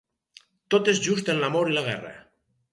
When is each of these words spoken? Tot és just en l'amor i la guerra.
Tot 0.75 0.89
és 0.95 1.03
just 1.09 1.31
en 1.35 1.43
l'amor 1.45 1.71
i 1.75 1.79
la 1.79 1.87
guerra. 1.93 2.13